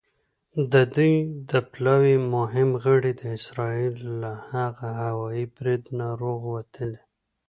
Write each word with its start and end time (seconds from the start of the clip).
د 0.71 0.73
دوی 0.95 1.13
د 1.49 1.51
پلاوي 1.71 2.15
مهم 2.35 2.69
غړي 2.83 3.11
د 3.21 3.21
اسرائیل 3.37 3.95
له 4.21 4.31
هغه 4.51 4.89
هوايي 5.03 5.45
بریده 5.55 6.07
روغ 6.21 6.41
وتلي. 6.53 7.01